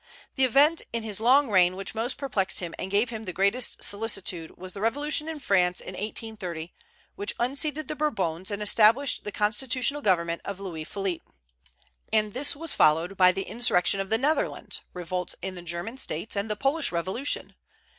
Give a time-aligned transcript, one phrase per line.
[0.33, 3.83] The event in his long reign which most perplexed him and gave him the greatest
[3.83, 6.73] solicitude was the revolution in France in 1830,
[7.15, 11.25] which unseated the Bourbons, and established the constitutional government of Louis Philippe;
[12.11, 16.35] and this was followed by the insurrection of the Netherlands, revolts in the German States,
[16.35, 17.53] and the Polish revolution.